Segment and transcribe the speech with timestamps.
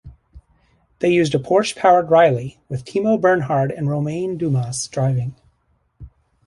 [0.97, 5.35] They used a Porsche-powered Riley with Timo Bernhard and Romain Dumas driving.